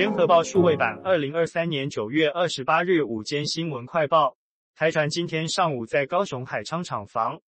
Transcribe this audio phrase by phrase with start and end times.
[0.00, 4.34] 联合报数位版，二零二三年九月二十八日午间新闻快报：
[4.74, 7.38] 台船今天上午在高雄海昌厂房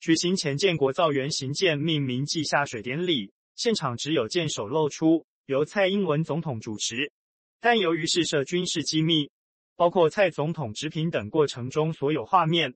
[0.00, 7.12] 举行前建国造原型舰命名暨下水典礼，现场只有舰首露出，由蔡英文总统主持。
[7.60, 9.30] 但由于是涉军事机密，
[9.76, 12.74] 包括蔡总统执凭等过程中所有画面，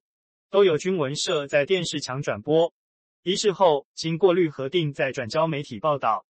[0.50, 2.70] 都有军文社在电视墙转播。
[3.22, 6.26] 仪式后经过滤核定，再转交媒体报道。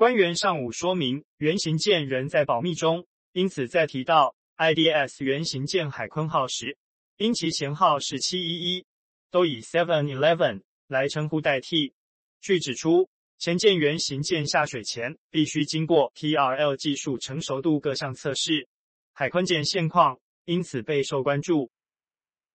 [0.00, 6.78] 官员上午说明，原型舰仍在保密中，因此在提到 IDS 原型舰海鲲号时，
[7.18, 8.86] 因其舷号是七一一，
[9.30, 11.92] 都以 Seven Eleven 来称呼代替。
[12.40, 18.68] 据指出，前舰原型舰下水前必须经过 TRL 技术成熟度各项测试。
[19.12, 21.70] 海鲲舰现况因此备受关注。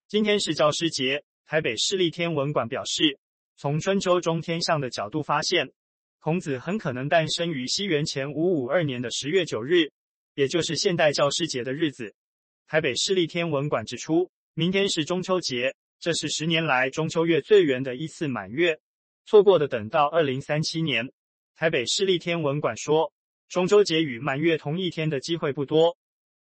[0.07, 3.19] 今天是教师节，台北市立天文馆表示，
[3.55, 5.71] 从春秋中天象的角度发现。
[6.25, 9.91] 孔子很可能诞生于西元前五五二年的十月九日，
[10.33, 12.15] 也就是现代教师节的日子。
[12.65, 18.79] 台北市立天文馆指出，明天是中秋节，这是十年来中秋月最圆的一次满月，
[19.27, 21.11] 错过的等到二零三七年。
[21.55, 23.13] 台北市立天文馆说，
[23.47, 25.95] 中秋节与满月同一天的机会不多，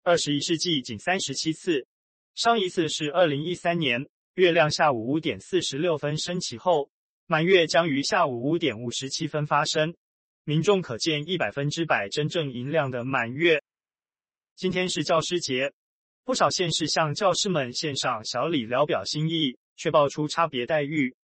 [0.02, 1.86] 二十一世纪仅三十七次，
[2.34, 6.90] 上一次是二零一三年，月亮下午五点四十六分升起后。
[7.30, 9.94] 满月将于下午五点五十七分发生，
[10.44, 13.62] 民众可见一百分之百真正银亮的满月。
[14.56, 15.74] 今天是教师节，
[16.24, 21.14] 不少县市向教师们献上小礼聊表心意，却爆出差别待遇。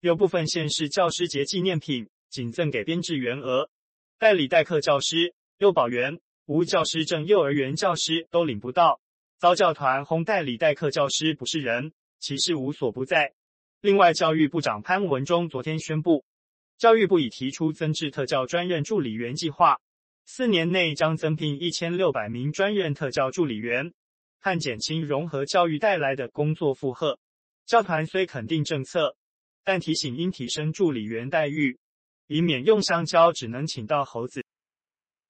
[0.00, 3.68] 有部分县市教师节纪念品仅赠给编制员额，
[4.18, 8.98] 代理代课教师、幼保员、无教师证幼儿园教师都领不到，
[9.38, 13.34] 遭教团轰代理代课教师不是人，歧视无所不在。
[13.82, 16.22] 另外，教育部长潘文忠昨天宣布，
[16.76, 19.80] 教育部已提出增至特教专任助理员计划，
[20.26, 23.94] 四年内将增聘一千六百名专任特教助理员，
[24.38, 27.18] 和减轻融合教育带来的工作负荷。
[27.64, 29.16] 教团虽肯定政策，
[29.64, 31.78] 但提醒应提升助理员待遇，
[32.26, 34.44] 以免用香蕉只能请到猴子。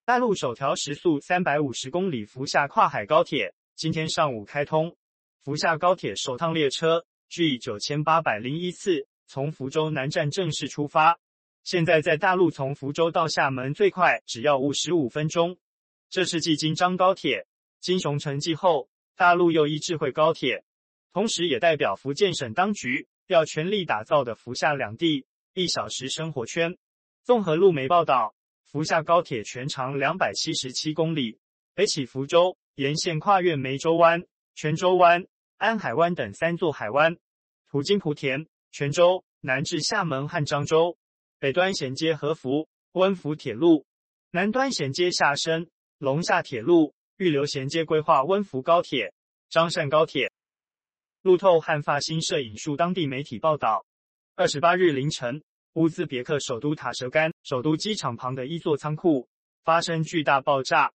[0.04, 4.96] 大陆首条时速三百五十公里福厦跨海高铁今天上午开通，
[5.44, 7.06] 福厦高铁首趟列车。
[7.30, 11.20] G 九千八百零一次从福州南站正式出发，
[11.62, 15.56] 现在在大陆从福州到厦门最快只要五十五分钟。
[16.08, 17.46] 这是继京张高铁、
[17.78, 20.64] 京雄城际后，大陆又一智慧高铁，
[21.12, 25.24] 同时也代表福建省当局要全力打造的福厦两地
[25.54, 26.76] 一小时生活圈。
[27.22, 31.38] 综合路媒报道，福厦高铁全长两百七十七公里，
[31.76, 34.24] 北起福州，沿线跨越湄洲湾、
[34.56, 35.24] 泉州湾。
[35.60, 37.18] 安海湾等三座海湾，
[37.70, 40.96] 途经莆田、泉州，南至厦门和漳州，
[41.38, 43.84] 北端衔接合福、温福铁路，
[44.30, 49.12] 南端衔接厦深、龙厦铁路，预留衔接规划温福高铁、
[49.50, 50.32] 张善高铁。
[51.20, 53.84] 路透和法新社引述当地媒体报道，
[54.36, 55.42] 二十八日凌晨，
[55.74, 59.28] 乌兹别克首都塔什干首都机场旁的一座仓库
[59.62, 60.90] 发生巨大爆炸，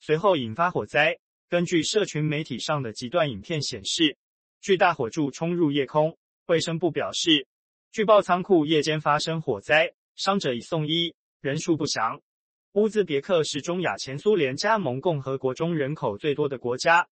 [0.00, 1.18] 随后引发火灾。
[1.48, 4.16] 根据社群媒体上的几段影片显示，
[4.60, 6.18] 巨大火柱冲入夜空。
[6.46, 7.46] 卫生部表示，
[7.92, 12.20] 据报仓库夜间发生火灾，伤者已送医，人数不详。
[12.72, 17.06] 乌兹别克是中亚前苏联加盟共和国中人口最多的国家，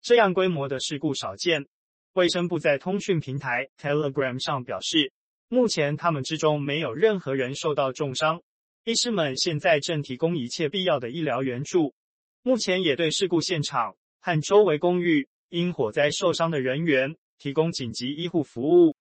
[0.00, 1.66] 这样规模的事故少见。
[2.14, 5.12] 卫生部在通讯平台 Telegram 上表示，
[5.48, 8.40] 目前他们之中没有任何人受到重伤，
[8.84, 11.92] 医师们现在正提供一切必要的医疗援助。
[12.46, 18.94] 目前也对事故现场和周围公寓因火灾受伤的人员提供紧急医护服务。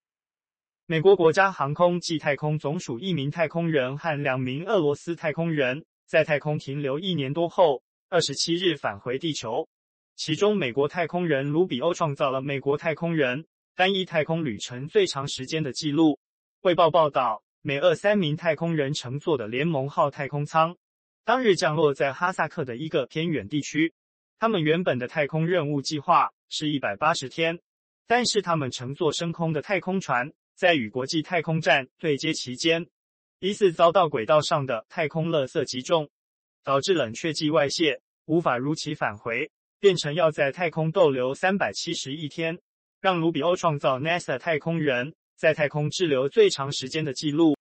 [0.85, 9.67] 美国国家航空暨太空总署一名太空人和两名俄罗斯太空人在太空停留一年多后，二十七日返回地球。
[10.15, 13.45] 其中，美国太空人卢比欧创造了美国太空人
[13.75, 16.17] 单一太空旅程最长时间的纪录。
[16.61, 20.77] 卫报报道，美俄三名太空人乘坐的联盟号太空舱。
[21.25, 23.93] 当日降落在哈萨克的一个偏远地区，
[24.39, 27.57] 他们原本的太空任务计划是一百八十天，
[28.07, 32.85] 但是他们乘坐升空的太空船，在与国际太空站对接期间，
[33.39, 36.09] 疑似遭到轨道上的太空垃圾击中，
[36.61, 39.49] 导致冷却剂外泄，无法如期返回，
[39.79, 42.59] 变成要在太空逗留三百七十一天，
[42.99, 47.55] 让卢比欧创造 NASA 太空人在太空滞留最长时间的记录。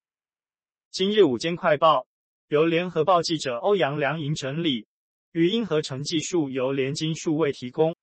[0.91, 2.09] 今日午间快报。
[2.53, 4.87] 由联合报记者欧阳良莹整理，
[5.33, 7.97] 语音合成技术由联金数位提供。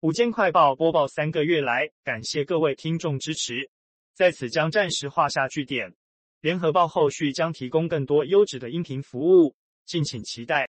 [0.00, 3.70] 午间快报播报三个月来，感谢各位听众支持，
[4.14, 5.90] 在此将暂时画下句点。
[6.42, 9.54] 联合报后续将提供更多优质的音频服务，
[9.86, 10.68] 敬请期待。